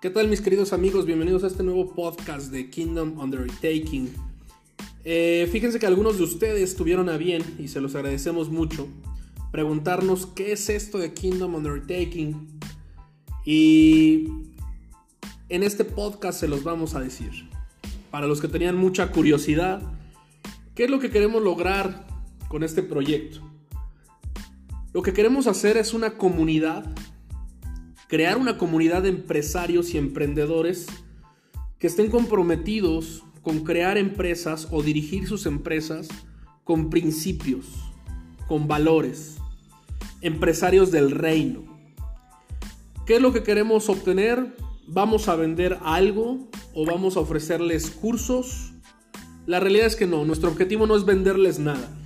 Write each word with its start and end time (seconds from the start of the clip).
¿Qué 0.00 0.08
tal 0.08 0.28
mis 0.28 0.40
queridos 0.40 0.72
amigos? 0.72 1.04
Bienvenidos 1.04 1.44
a 1.44 1.46
este 1.46 1.62
nuevo 1.62 1.92
podcast 1.92 2.50
de 2.50 2.70
Kingdom 2.70 3.18
Undertaking. 3.18 4.10
Eh, 5.04 5.46
fíjense 5.52 5.78
que 5.78 5.84
algunos 5.84 6.16
de 6.16 6.24
ustedes 6.24 6.74
tuvieron 6.74 7.10
a 7.10 7.18
bien, 7.18 7.42
y 7.58 7.68
se 7.68 7.82
los 7.82 7.94
agradecemos 7.94 8.48
mucho, 8.48 8.88
preguntarnos 9.52 10.24
qué 10.24 10.52
es 10.52 10.70
esto 10.70 10.96
de 10.96 11.12
Kingdom 11.12 11.54
Undertaking. 11.54 12.48
Y 13.44 14.28
en 15.50 15.62
este 15.62 15.84
podcast 15.84 16.40
se 16.40 16.48
los 16.48 16.64
vamos 16.64 16.94
a 16.94 17.00
decir. 17.00 17.50
Para 18.10 18.26
los 18.26 18.40
que 18.40 18.48
tenían 18.48 18.76
mucha 18.76 19.12
curiosidad, 19.12 19.82
¿qué 20.74 20.84
es 20.84 20.90
lo 20.90 20.98
que 20.98 21.10
queremos 21.10 21.42
lograr 21.42 22.06
con 22.48 22.64
este 22.64 22.82
proyecto? 22.82 23.40
Lo 24.94 25.02
que 25.02 25.12
queremos 25.12 25.46
hacer 25.46 25.76
es 25.76 25.92
una 25.92 26.16
comunidad 26.16 26.86
crear 28.10 28.38
una 28.38 28.58
comunidad 28.58 29.04
de 29.04 29.08
empresarios 29.10 29.94
y 29.94 29.98
emprendedores 29.98 30.86
que 31.78 31.86
estén 31.86 32.10
comprometidos 32.10 33.22
con 33.40 33.60
crear 33.60 33.98
empresas 33.98 34.66
o 34.72 34.82
dirigir 34.82 35.28
sus 35.28 35.46
empresas 35.46 36.08
con 36.64 36.90
principios, 36.90 37.66
con 38.48 38.66
valores, 38.66 39.36
empresarios 40.22 40.90
del 40.90 41.12
reino. 41.12 41.62
¿Qué 43.06 43.14
es 43.16 43.22
lo 43.22 43.32
que 43.32 43.44
queremos 43.44 43.88
obtener? 43.88 44.56
¿Vamos 44.88 45.28
a 45.28 45.36
vender 45.36 45.78
algo 45.80 46.50
o 46.74 46.84
vamos 46.84 47.16
a 47.16 47.20
ofrecerles 47.20 47.92
cursos? 47.92 48.72
La 49.46 49.60
realidad 49.60 49.86
es 49.86 49.94
que 49.94 50.08
no, 50.08 50.24
nuestro 50.24 50.50
objetivo 50.50 50.84
no 50.88 50.96
es 50.96 51.04
venderles 51.04 51.60
nada. 51.60 51.96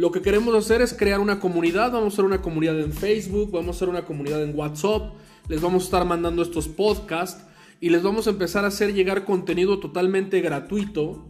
Lo 0.00 0.10
que 0.12 0.22
queremos 0.22 0.54
hacer 0.54 0.80
es 0.80 0.94
crear 0.94 1.20
una 1.20 1.40
comunidad, 1.40 1.92
vamos 1.92 2.14
a 2.14 2.14
hacer 2.14 2.24
una 2.24 2.40
comunidad 2.40 2.80
en 2.80 2.90
Facebook, 2.90 3.50
vamos 3.50 3.68
a 3.68 3.76
hacer 3.76 3.90
una 3.90 4.06
comunidad 4.06 4.42
en 4.42 4.58
WhatsApp, 4.58 5.12
les 5.46 5.60
vamos 5.60 5.82
a 5.82 5.84
estar 5.84 6.06
mandando 6.06 6.40
estos 6.40 6.68
podcasts 6.68 7.44
y 7.82 7.90
les 7.90 8.02
vamos 8.02 8.26
a 8.26 8.30
empezar 8.30 8.64
a 8.64 8.68
hacer 8.68 8.94
llegar 8.94 9.26
contenido 9.26 9.78
totalmente 9.78 10.40
gratuito. 10.40 11.28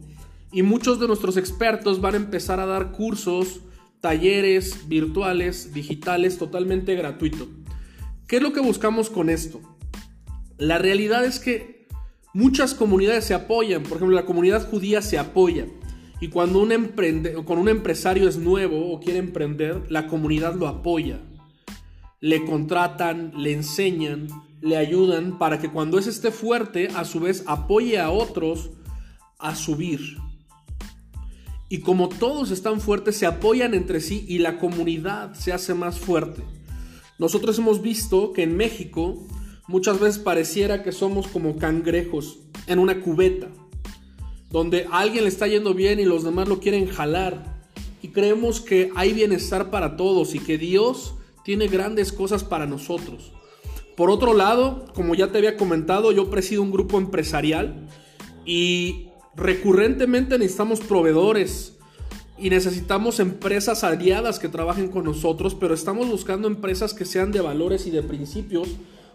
Y 0.53 0.63
muchos 0.63 1.01
de 1.01 1.07
nuestros 1.07 1.35
expertos 1.35 1.99
van 1.99 2.13
a 2.13 2.17
empezar 2.19 2.61
a 2.61 2.65
dar 2.65 2.93
cursos, 2.93 3.59
talleres 3.99 4.87
virtuales, 4.87 5.73
digitales, 5.73 6.37
totalmente 6.37 6.95
gratuito. 6.95 7.49
¿Qué 8.25 8.37
es 8.37 8.41
lo 8.41 8.53
que 8.53 8.61
buscamos 8.61 9.09
con 9.09 9.29
esto? 9.29 9.59
La 10.57 10.77
realidad 10.77 11.25
es 11.25 11.39
que 11.39 11.87
muchas 12.33 12.73
comunidades 12.73 13.25
se 13.25 13.33
apoyan, 13.33 13.83
por 13.83 13.97
ejemplo 13.97 14.15
la 14.15 14.25
comunidad 14.25 14.65
judía 14.69 15.01
se 15.01 15.17
apoya 15.17 15.65
y 16.21 16.29
cuando 16.29 16.61
un, 16.61 16.71
emprende, 16.71 17.33
cuando 17.33 17.63
un 17.63 17.69
empresario 17.69 18.29
es 18.29 18.37
nuevo 18.37 18.93
o 18.93 18.99
quiere 19.01 19.19
emprender, 19.19 19.83
la 19.89 20.07
comunidad 20.07 20.55
lo 20.55 20.67
apoya 20.67 21.19
le 22.21 22.45
contratan, 22.45 23.33
le 23.35 23.51
enseñan, 23.51 24.27
le 24.61 24.77
ayudan 24.77 25.39
para 25.39 25.59
que 25.59 25.69
cuando 25.69 25.97
ese 25.97 26.11
esté 26.11 26.31
fuerte, 26.31 26.87
a 26.95 27.03
su 27.03 27.19
vez 27.19 27.43
apoye 27.47 27.99
a 27.99 28.11
otros 28.11 28.69
a 29.39 29.55
subir. 29.55 30.17
Y 31.67 31.79
como 31.79 32.09
todos 32.09 32.51
están 32.51 32.79
fuertes, 32.79 33.17
se 33.17 33.25
apoyan 33.25 33.73
entre 33.73 34.01
sí 34.01 34.23
y 34.27 34.37
la 34.37 34.59
comunidad 34.59 35.33
se 35.33 35.51
hace 35.51 35.73
más 35.73 35.97
fuerte. 35.97 36.43
Nosotros 37.17 37.57
hemos 37.57 37.81
visto 37.81 38.33
que 38.33 38.43
en 38.43 38.55
México 38.55 39.25
muchas 39.67 39.99
veces 39.99 40.19
pareciera 40.19 40.83
que 40.83 40.91
somos 40.91 41.27
como 41.27 41.57
cangrejos 41.57 42.39
en 42.67 42.77
una 42.77 43.01
cubeta, 43.01 43.47
donde 44.51 44.85
a 44.91 44.99
alguien 44.99 45.23
le 45.23 45.29
está 45.29 45.47
yendo 45.47 45.73
bien 45.73 45.99
y 45.99 46.05
los 46.05 46.23
demás 46.23 46.47
lo 46.47 46.59
quieren 46.59 46.87
jalar. 46.87 47.61
Y 48.01 48.09
creemos 48.09 48.61
que 48.61 48.91
hay 48.95 49.13
bienestar 49.13 49.69
para 49.69 49.95
todos 49.95 50.35
y 50.35 50.39
que 50.39 50.57
Dios 50.57 51.15
tiene 51.43 51.67
grandes 51.67 52.11
cosas 52.11 52.43
para 52.43 52.65
nosotros. 52.65 53.31
Por 53.95 54.09
otro 54.09 54.33
lado, 54.33 54.85
como 54.93 55.15
ya 55.15 55.31
te 55.31 55.37
había 55.37 55.57
comentado, 55.57 56.11
yo 56.11 56.29
presido 56.29 56.61
un 56.61 56.71
grupo 56.71 56.97
empresarial 56.97 57.87
y 58.45 59.09
recurrentemente 59.35 60.37
necesitamos 60.37 60.79
proveedores 60.79 61.77
y 62.37 62.49
necesitamos 62.49 63.19
empresas 63.19 63.83
aliadas 63.83 64.39
que 64.39 64.49
trabajen 64.49 64.87
con 64.87 65.05
nosotros, 65.05 65.53
pero 65.53 65.75
estamos 65.75 66.09
buscando 66.09 66.47
empresas 66.47 66.93
que 66.93 67.05
sean 67.05 67.31
de 67.31 67.41
valores 67.41 67.85
y 67.85 67.91
de 67.91 68.01
principios, 68.01 68.69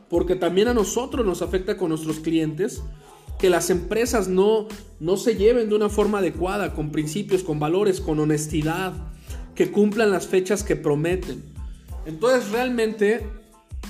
porque 0.08 0.36
también 0.36 0.68
a 0.68 0.74
nosotros 0.74 1.26
nos 1.26 1.42
afecta 1.42 1.76
con 1.76 1.88
nuestros 1.88 2.20
clientes 2.20 2.82
que 3.38 3.50
las 3.50 3.70
empresas 3.70 4.28
no, 4.28 4.66
no 5.00 5.16
se 5.16 5.36
lleven 5.36 5.68
de 5.68 5.74
una 5.74 5.88
forma 5.88 6.18
adecuada, 6.18 6.74
con 6.74 6.90
principios, 6.90 7.42
con 7.42 7.58
valores, 7.60 8.00
con 8.00 8.18
honestidad, 8.18 8.92
que 9.54 9.70
cumplan 9.70 10.10
las 10.10 10.26
fechas 10.26 10.62
que 10.62 10.76
prometen. 10.76 11.42
Entonces 12.06 12.50
realmente 12.50 13.26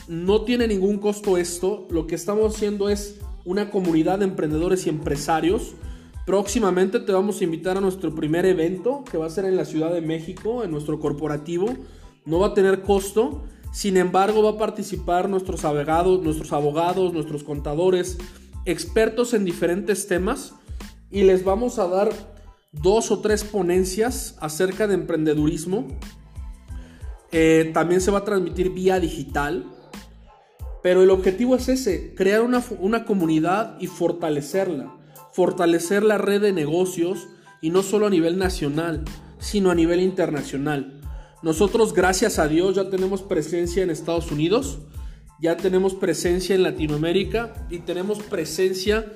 no 0.08 0.42
tiene 0.42 0.68
ningún 0.68 0.98
costo 0.98 1.36
esto. 1.36 1.86
Lo 1.90 2.06
que 2.06 2.14
estamos 2.14 2.54
haciendo 2.54 2.88
es 2.88 3.18
una 3.44 3.70
comunidad 3.70 4.18
de 4.20 4.24
emprendedores 4.24 4.86
y 4.86 4.90
empresarios. 4.90 5.74
Próximamente 6.24 6.98
te 6.98 7.12
vamos 7.12 7.40
a 7.40 7.44
invitar 7.44 7.76
a 7.76 7.80
nuestro 7.80 8.14
primer 8.14 8.46
evento 8.46 9.04
que 9.10 9.18
va 9.18 9.26
a 9.26 9.30
ser 9.30 9.44
en 9.44 9.56
la 9.56 9.64
Ciudad 9.64 9.92
de 9.92 10.00
México, 10.00 10.64
en 10.64 10.70
nuestro 10.70 10.98
corporativo. 10.98 11.68
No 12.24 12.40
va 12.40 12.48
a 12.48 12.54
tener 12.54 12.82
costo. 12.82 13.44
Sin 13.72 13.96
embargo, 13.96 14.42
va 14.42 14.50
a 14.50 14.58
participar 14.58 15.28
nuestros 15.28 15.64
abogados, 15.64 16.22
nuestros 16.22 16.52
abogados, 16.52 17.12
nuestros 17.12 17.44
contadores, 17.44 18.18
expertos 18.66 19.32
en 19.34 19.44
diferentes 19.44 20.06
temas 20.06 20.54
y 21.10 21.22
les 21.22 21.44
vamos 21.44 21.78
a 21.78 21.88
dar 21.88 22.10
dos 22.72 23.10
o 23.10 23.21
tres 23.21 23.44
ponencias 23.44 24.37
acerca 24.41 24.87
de 24.87 24.94
emprendedurismo 24.94 25.87
eh, 27.32 27.71
también 27.75 28.00
se 28.00 28.10
va 28.10 28.19
a 28.19 28.25
transmitir 28.25 28.71
vía 28.71 29.00
digital. 29.00 29.66
Pero 30.82 31.03
el 31.03 31.10
objetivo 31.10 31.56
es 31.56 31.69
ese, 31.69 32.15
crear 32.15 32.43
una, 32.43 32.62
una 32.78 33.04
comunidad 33.04 33.77
y 33.81 33.88
fortalecerla. 33.88 34.94
Fortalecer 35.33 36.03
la 36.03 36.19
red 36.19 36.41
de 36.41 36.53
negocios 36.53 37.28
y 37.60 37.71
no 37.71 37.83
solo 37.83 38.06
a 38.06 38.10
nivel 38.10 38.38
nacional, 38.38 39.04
sino 39.38 39.71
a 39.71 39.75
nivel 39.75 40.00
internacional. 40.00 41.00
Nosotros, 41.43 41.93
gracias 41.93 42.38
a 42.38 42.48
Dios, 42.48 42.77
ya 42.77 42.88
tenemos 42.88 43.22
presencia 43.22 43.83
en 43.83 43.91
Estados 43.91 44.31
Unidos, 44.31 44.78
ya 45.41 45.56
tenemos 45.56 45.94
presencia 45.94 46.54
en 46.54 46.62
Latinoamérica 46.62 47.66
y 47.70 47.78
tenemos 47.80 48.20
presencia 48.20 49.12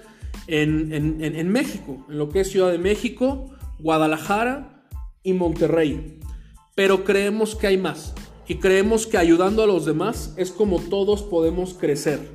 en, 0.46 0.92
en, 0.92 1.22
en, 1.22 1.48
México, 1.48 2.06
en 2.08 2.18
lo 2.18 2.28
que 2.28 2.40
es 2.40 2.50
Ciudad 2.50 2.70
de 2.70 2.78
México, 2.78 3.50
Guadalajara 3.78 4.84
y 5.22 5.32
Monterrey 5.32 6.20
pero 6.80 7.04
creemos 7.04 7.56
que 7.56 7.66
hay 7.66 7.76
más 7.76 8.14
y 8.48 8.54
creemos 8.54 9.06
que 9.06 9.18
ayudando 9.18 9.62
a 9.62 9.66
los 9.66 9.84
demás 9.84 10.32
es 10.38 10.50
como 10.50 10.80
todos 10.80 11.22
podemos 11.22 11.74
crecer. 11.74 12.30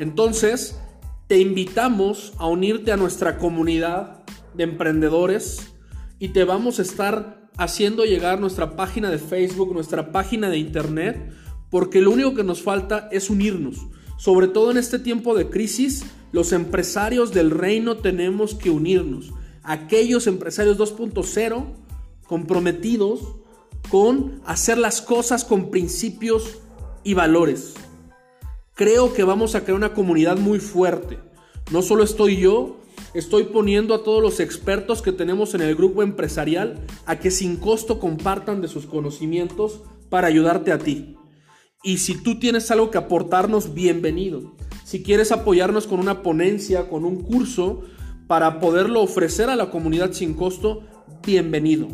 Entonces, 0.00 0.80
te 1.28 1.38
invitamos 1.38 2.32
a 2.38 2.48
unirte 2.48 2.90
a 2.90 2.96
nuestra 2.96 3.38
comunidad 3.38 4.24
de 4.54 4.64
emprendedores 4.64 5.74
y 6.18 6.30
te 6.30 6.42
vamos 6.42 6.80
a 6.80 6.82
estar 6.82 7.48
haciendo 7.56 8.04
llegar 8.04 8.40
nuestra 8.40 8.74
página 8.74 9.12
de 9.12 9.18
Facebook, 9.18 9.72
nuestra 9.72 10.10
página 10.10 10.50
de 10.50 10.58
internet, 10.58 11.32
porque 11.70 12.00
lo 12.00 12.10
único 12.10 12.34
que 12.34 12.44
nos 12.44 12.62
falta 12.62 13.08
es 13.12 13.30
unirnos. 13.30 13.86
Sobre 14.16 14.48
todo 14.48 14.70
en 14.70 14.78
este 14.78 14.98
tiempo 14.98 15.34
de 15.34 15.48
crisis, 15.48 16.04
los 16.32 16.52
empresarios 16.52 17.32
del 17.32 17.50
reino 17.50 17.98
tenemos 17.98 18.54
que 18.54 18.70
unirnos. 18.70 19.32
Aquellos 19.62 20.26
empresarios 20.26 20.78
2.0 20.78 21.66
comprometidos 22.26 23.20
con 23.90 24.40
hacer 24.44 24.78
las 24.78 25.00
cosas 25.00 25.44
con 25.44 25.70
principios 25.70 26.58
y 27.04 27.14
valores. 27.14 27.74
Creo 28.74 29.12
que 29.12 29.24
vamos 29.24 29.54
a 29.54 29.64
crear 29.64 29.76
una 29.76 29.94
comunidad 29.94 30.36
muy 30.38 30.60
fuerte. 30.60 31.18
No 31.70 31.82
solo 31.82 32.04
estoy 32.04 32.36
yo, 32.36 32.78
estoy 33.14 33.44
poniendo 33.44 33.94
a 33.94 34.04
todos 34.04 34.22
los 34.22 34.40
expertos 34.40 35.02
que 35.02 35.12
tenemos 35.12 35.54
en 35.54 35.62
el 35.62 35.74
grupo 35.74 36.02
empresarial 36.02 36.80
a 37.06 37.18
que 37.18 37.30
sin 37.30 37.56
costo 37.56 37.98
compartan 37.98 38.60
de 38.60 38.68
sus 38.68 38.86
conocimientos 38.86 39.80
para 40.08 40.28
ayudarte 40.28 40.72
a 40.72 40.78
ti. 40.78 41.17
Y 41.82 41.98
si 41.98 42.22
tú 42.22 42.38
tienes 42.38 42.70
algo 42.70 42.90
que 42.90 42.98
aportarnos, 42.98 43.74
bienvenido. 43.74 44.54
Si 44.84 45.02
quieres 45.02 45.32
apoyarnos 45.32 45.86
con 45.86 46.00
una 46.00 46.22
ponencia, 46.22 46.88
con 46.88 47.04
un 47.04 47.22
curso, 47.22 47.82
para 48.26 48.60
poderlo 48.60 49.02
ofrecer 49.02 49.48
a 49.48 49.56
la 49.56 49.70
comunidad 49.70 50.12
sin 50.12 50.34
costo, 50.34 50.82
bienvenido. 51.24 51.88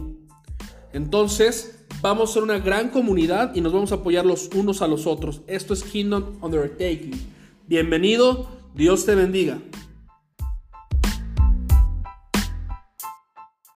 Entonces, 0.93 1.75
Vamos 2.05 2.29
a 2.29 2.33
ser 2.35 2.43
una 2.43 2.59
gran 2.59 2.91
comunidad 2.91 3.55
y 3.55 3.63
nos 3.63 3.73
vamos 3.73 3.91
a 3.91 3.95
apoyar 3.95 4.27
los 4.27 4.51
unos 4.55 4.83
a 4.83 4.87
los 4.87 5.07
otros. 5.07 5.41
Esto 5.47 5.73
es 5.73 5.83
Kingdom 5.83 6.37
Undertaking. 6.43 7.19
Bienvenido, 7.67 8.47
Dios 8.75 9.07
te 9.07 9.15
bendiga. 9.15 9.59